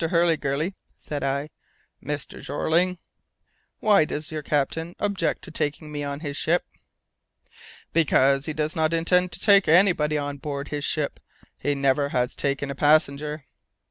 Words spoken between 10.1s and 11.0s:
on board his